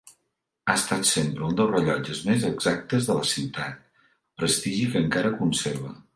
[0.69, 3.79] Ha estat sempre un dels rellotges més exactes de la ciutat,
[4.43, 5.97] prestigi que encara conserva.